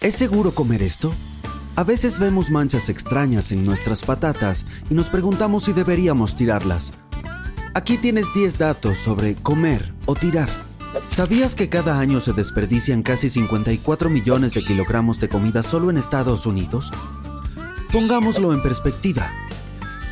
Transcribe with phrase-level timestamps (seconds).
[0.00, 1.12] ¿Es seguro comer esto?
[1.76, 6.94] A veces vemos manchas extrañas en nuestras patatas y nos preguntamos si deberíamos tirarlas.
[7.74, 10.48] Aquí tienes 10 datos sobre comer o tirar.
[11.10, 15.98] ¿Sabías que cada año se desperdician casi 54 millones de kilogramos de comida solo en
[15.98, 16.90] Estados Unidos?
[17.92, 19.30] Pongámoslo en perspectiva.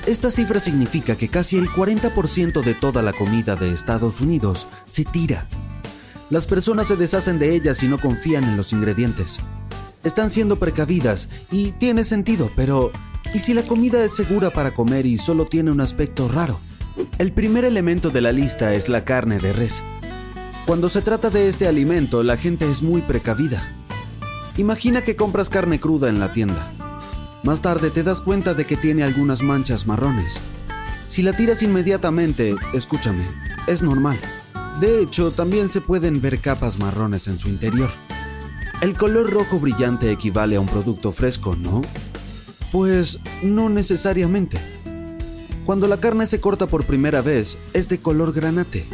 [0.05, 5.07] Esta cifra significa que casi el 40% de toda la comida de Estados Unidos se
[5.07, 5.49] tira.
[6.29, 9.39] Las personas se deshacen de ellas y no confían en los ingredientes.
[10.09, 12.93] Están siendo precavidas y tiene sentido, pero
[13.35, 16.59] ¿y si la comida es segura para comer y solo tiene un aspecto raro?
[17.19, 19.83] El primer elemento de la lista es la carne de res.
[20.65, 23.77] Cuando se trata de este alimento, la gente es muy precavida.
[24.57, 26.73] Imagina que compras carne cruda en la tienda.
[27.43, 30.41] Más tarde te das cuenta de que tiene algunas manchas marrones.
[31.07, 33.27] Si la tiras inmediatamente, escúchame,
[33.67, 34.19] es normal.
[34.81, 37.91] De hecho, también se pueden ver capas marrones en su interior.
[38.81, 41.83] El color rojo brillante equivale a un producto fresco, ¿no?
[42.71, 44.59] Pues no necesariamente.
[45.67, 48.87] Cuando la carne se corta por primera vez, es de color granate.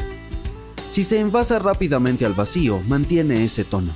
[0.90, 3.92] Si se envasa rápidamente al vacío, mantiene ese tono.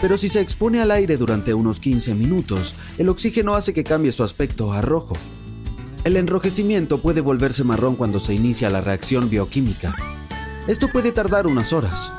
[0.00, 4.12] Pero si se expone al aire durante unos 15 minutos, el oxígeno hace que cambie
[4.12, 5.16] su aspecto a rojo.
[6.04, 9.96] El enrojecimiento puede volverse marrón cuando se inicia la reacción bioquímica.
[10.68, 12.12] Esto puede tardar unas horas,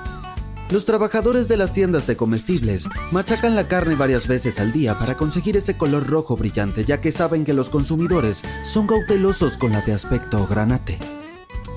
[0.72, 5.16] los trabajadores de las tiendas de comestibles machacan la carne varias veces al día para
[5.18, 9.82] conseguir ese color rojo brillante, ya que saben que los consumidores son cautelosos con la
[9.82, 10.98] de aspecto granate.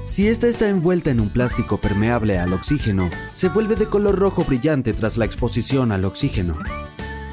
[0.05, 4.45] Si esta está envuelta en un plástico permeable al oxígeno, se vuelve de color rojo
[4.45, 6.57] brillante tras la exposición al oxígeno.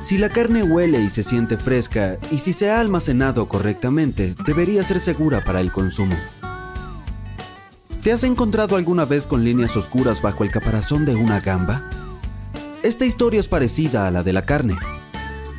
[0.02, 4.81] Si la carne huele y se siente fresca, y si se ha almacenado correctamente, debería
[4.84, 6.16] ser segura para el consumo.
[8.04, 11.90] ¿Te has encontrado alguna vez con líneas oscuras bajo el caparazón de una gamba?
[12.82, 14.78] Esta historia es parecida a la de la carne.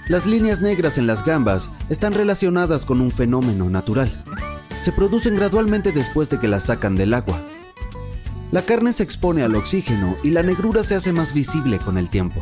[0.09, 4.11] Las líneas negras en las gambas están relacionadas con un fenómeno natural.
[4.83, 7.39] Se producen gradualmente después de que las sacan del agua.
[8.53, 12.09] La carne se expone al oxígeno y la negrura se hace más visible con el
[12.09, 12.41] tiempo.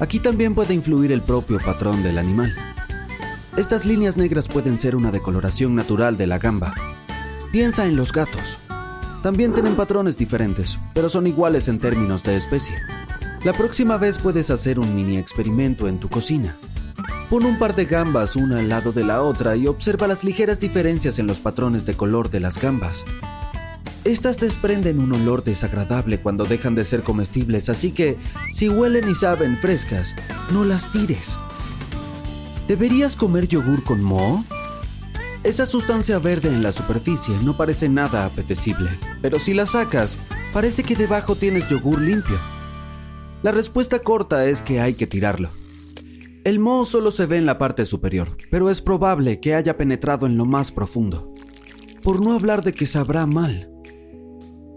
[0.00, 2.52] Aquí también puede influir el propio patrón del animal.
[3.56, 6.74] Estas líneas negras pueden ser una decoloración natural de la gamba.
[7.52, 8.58] Piensa en los gatos.
[9.22, 12.74] También tienen patrones diferentes, pero son iguales en términos de especie.
[13.44, 16.56] La próxima vez puedes hacer un mini experimento en tu cocina.
[17.28, 20.58] Pon un par de gambas una al lado de la otra y observa las ligeras
[20.58, 23.04] diferencias en los patrones de color de las gambas.
[24.04, 28.16] Estas desprenden un olor desagradable cuando dejan de ser comestibles, así que
[28.50, 30.16] si huelen y saben frescas,
[30.50, 31.36] no las tires.
[32.66, 34.44] ¿Deberías comer yogur con moho?
[35.42, 38.90] Esa sustancia verde en la superficie no parece nada apetecible,
[39.22, 40.18] pero si la sacas,
[40.52, 42.36] parece que debajo tienes yogur limpio.
[43.42, 45.48] La respuesta corta es que hay que tirarlo.
[46.44, 50.26] El moho solo se ve en la parte superior, pero es probable que haya penetrado
[50.26, 51.32] en lo más profundo.
[52.02, 53.70] Por no hablar de que sabrá mal.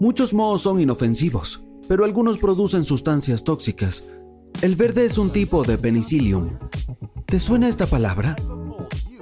[0.00, 4.04] Muchos mohos son inofensivos, pero algunos producen sustancias tóxicas.
[4.62, 6.58] El verde es un tipo de penicillium.
[7.26, 8.36] ¿Te suena esta palabra?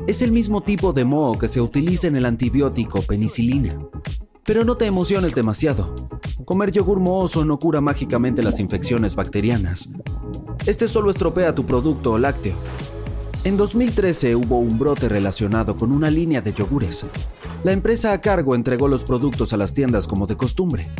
[0.08, 3.78] Es el mismo tipo de moho que se utiliza en el antibiótico penicilina.
[4.44, 5.94] Pero no te emociones demasiado.
[6.44, 9.90] Comer yogur mohoso no cura mágicamente las infecciones bacterianas.
[10.66, 12.56] Este solo estropea tu producto lácteo.
[13.44, 17.06] En 2013 hubo un brote relacionado con una línea de yogures.
[17.62, 20.90] La empresa a cargo entregó los productos a las tiendas como de costumbre.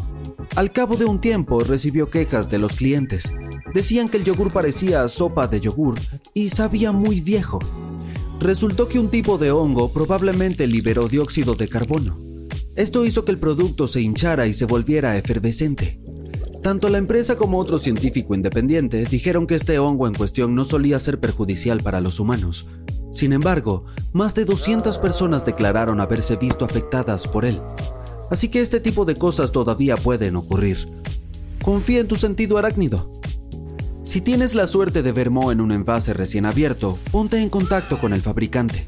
[0.54, 3.34] Al cabo de un tiempo recibió quejas de los clientes.
[3.74, 5.98] Decían que el yogur parecía sopa de yogur
[6.34, 7.58] y sabía muy viejo
[8.42, 12.16] resultó que un tipo de hongo probablemente liberó dióxido de carbono.
[12.76, 16.00] Esto hizo que el producto se hinchara y se volviera efervescente.
[16.62, 20.98] Tanto la empresa como otro científico independiente dijeron que este hongo en cuestión no solía
[20.98, 22.68] ser perjudicial para los humanos.
[23.12, 27.60] Sin embargo, más de 200 personas declararon haberse visto afectadas por él.
[28.30, 30.88] Así que este tipo de cosas todavía pueden ocurrir.
[31.62, 33.10] Confía en tu sentido arácnido.
[34.12, 37.99] Si tienes la suerte de ver Mo en un envase recién abierto, ponte en contacto
[37.99, 38.87] con el fabricante.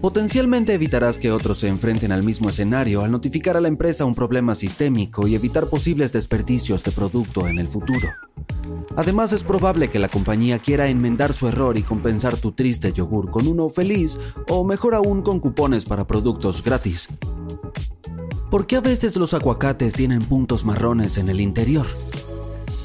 [0.00, 4.14] Potencialmente evitarás que otros se enfrenten al mismo escenario al notificar a la empresa un
[4.14, 8.08] problema sistémico y evitar posibles desperdicios de producto en el futuro.
[8.96, 13.30] Además es probable que la compañía quiera enmendar su error y compensar tu triste yogur
[13.30, 14.18] con uno feliz
[14.48, 17.08] o mejor aún con cupones para productos gratis.
[18.50, 21.84] ¿Por qué a veces los aguacates tienen puntos marrones en el interior?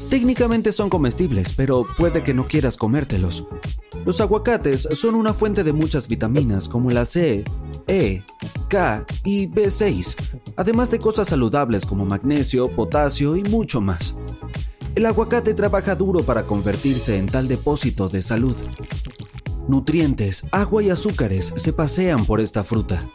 [0.09, 3.45] Técnicamente son comestibles, pero puede que no quieras comértelos.
[4.06, 7.44] Los aguacates son una fuente de muchas vitaminas como la C,
[7.88, 8.23] E,
[8.69, 10.15] K y B6,
[10.56, 14.15] además de cosas saludables como magnesio, potasio y mucho más.
[14.95, 18.56] El aguacate trabaja duro para convertirse en tal depósito de salud.
[19.67, 23.07] Nutrientes, agua y azúcares se pasean por esta fruta.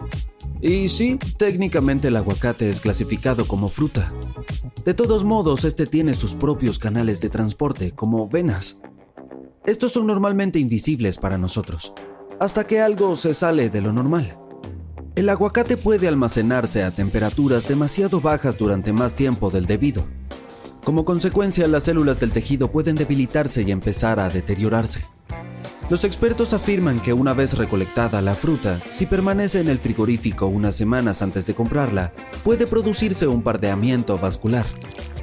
[0.60, 4.12] Y sí, técnicamente el aguacate es clasificado como fruta.
[4.84, 8.80] De todos modos, este tiene sus propios canales de transporte, como venas.
[9.64, 11.94] Estos son normalmente invisibles para nosotros,
[12.38, 14.38] hasta que algo se sale de lo normal.
[15.14, 20.04] El aguacate puede almacenarse a temperaturas demasiado bajas durante más tiempo del debido.
[20.84, 25.06] Como consecuencia, las células del tejido pueden debilitarse y empezar a deteriorarse.
[25.90, 30.74] Los expertos afirman que una vez recolectada la fruta, si permanece en el frigorífico unas
[30.74, 34.64] semanas antes de comprarla, puede producirse un pardeamiento vascular.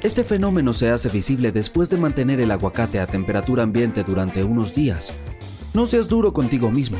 [0.04, 4.72] Este fenómeno se hace visible después de mantener el aguacate a temperatura ambiente durante unos
[4.72, 5.12] días.
[5.74, 6.98] No seas duro contigo mismo.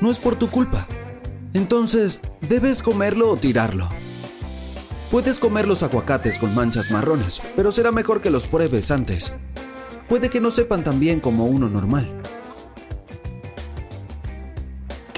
[0.00, 0.86] No es por tu culpa.
[1.52, 3.88] Entonces, debes comerlo o tirarlo.
[5.10, 9.32] Puedes comer los aguacates con manchas marrones, pero será mejor que los pruebes antes.
[10.08, 12.08] Puede que no sepan tan bien como uno normal.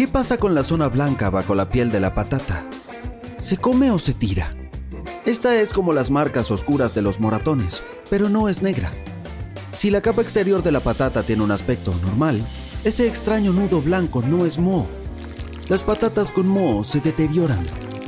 [0.02, 2.66] ¿Qué pasa con la zona blanca bajo la piel de la patata?
[3.38, 4.52] ¿Se come o se tira?
[5.24, 8.90] Esta es como las marcas oscuras de los moratones, pero no es negra.
[9.76, 12.44] Si la capa exterior de la patata tiene un aspecto normal,
[12.82, 14.88] ese extraño nudo blanco no es moho.
[15.68, 17.62] Las patatas con moho se deterioran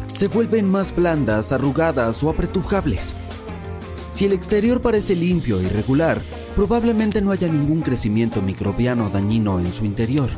[0.08, 3.14] se vuelven más blandas, arrugadas o apretujables.
[4.10, 6.22] Si el exterior parece limpio y regular,
[6.56, 10.30] probablemente no haya ningún crecimiento microbiano dañino en su interior.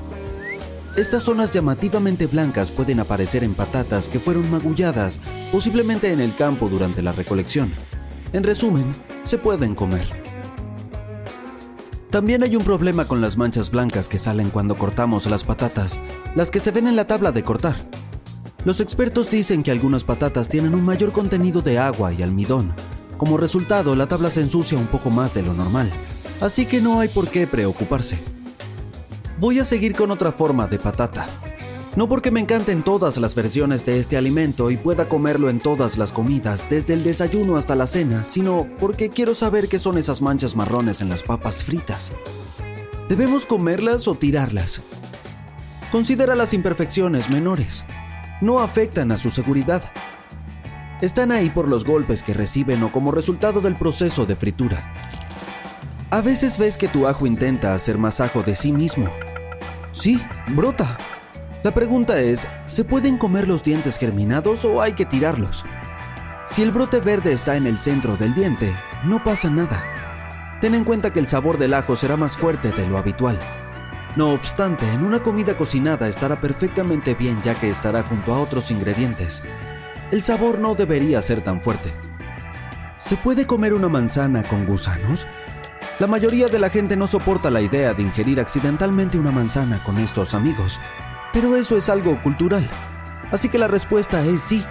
[0.96, 5.20] Estas zonas llamativamente blancas pueden aparecer en patatas que fueron magulladas,
[5.52, 7.70] posiblemente en el campo durante la recolección.
[8.32, 8.94] En resumen,
[9.24, 10.08] se pueden comer.
[12.08, 16.00] También hay un problema con las manchas blancas que salen cuando cortamos las patatas,
[16.34, 17.76] las que se ven en la tabla de cortar.
[18.64, 22.72] Los expertos dicen que algunas patatas tienen un mayor contenido de agua y almidón.
[23.18, 25.90] Como resultado, la tabla se ensucia un poco más de lo normal,
[26.40, 28.35] así que no hay por qué preocuparse.
[29.38, 31.28] Voy a seguir con otra forma de patata.
[31.94, 35.96] No porque me encanten todas las versiones de este alimento y pueda comerlo en todas
[35.98, 40.20] las comidas, desde el desayuno hasta la cena, sino porque quiero saber qué son esas
[40.20, 42.12] manchas marrones en las papas fritas.
[43.08, 44.82] ¿Debemos comerlas o tirarlas?
[45.90, 47.84] Considera las imperfecciones menores
[48.40, 49.82] no afectan a su seguridad.
[51.00, 54.92] Están ahí por los golpes que reciben o como resultado del proceso de fritura.
[56.10, 59.10] A veces ves que tu ajo intenta hacer más ajo de sí mismo.
[59.96, 60.98] Sí, brota.
[61.62, 65.64] La pregunta es, ¿se pueden comer los dientes germinados o hay que tirarlos?
[66.46, 69.82] Si el brote verde está en el centro del diente, no pasa nada.
[70.60, 73.38] Ten en cuenta que el sabor del ajo será más fuerte de lo habitual.
[74.16, 78.70] No obstante, en una comida cocinada estará perfectamente bien ya que estará junto a otros
[78.70, 79.42] ingredientes.
[80.10, 81.90] El sabor no debería ser tan fuerte.
[82.98, 85.26] ¿Se puede comer una manzana con gusanos?
[85.98, 89.96] La mayoría de la gente no soporta la idea de ingerir accidentalmente una manzana con
[89.96, 90.78] estos amigos,
[91.32, 92.68] pero eso es algo cultural.
[93.32, 94.62] Así que la respuesta es sí,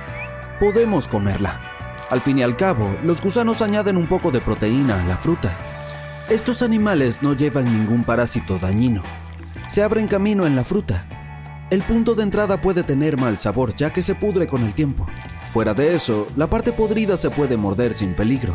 [0.59, 1.59] podemos comerla.
[2.11, 5.57] Al fin y al cabo, los gusanos añaden un poco de proteína a la fruta.
[6.29, 9.01] Estos animales no llevan ningún parásito dañino,
[9.67, 11.07] se abren camino en la fruta.
[11.71, 15.07] El punto de entrada puede tener mal sabor ya que se pudre con el tiempo.
[15.51, 18.53] Fuera de eso, la parte podrida se puede morder sin peligro.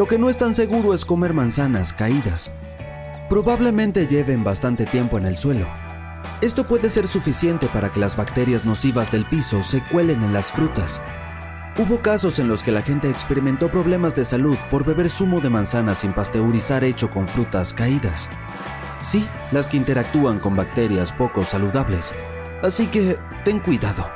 [0.00, 2.50] Lo que no es tan seguro es comer manzanas caídas.
[3.28, 5.68] Probablemente lleven bastante tiempo en el suelo.
[6.40, 10.52] Esto puede ser suficiente para que las bacterias nocivas del piso se cuelen en las
[10.52, 11.02] frutas.
[11.76, 15.50] Hubo casos en los que la gente experimentó problemas de salud por beber zumo de
[15.50, 18.30] manzana sin pasteurizar hecho con frutas caídas.
[19.02, 22.14] Sí, las que interactúan con bacterias poco saludables.
[22.62, 24.10] Así que ten cuidado.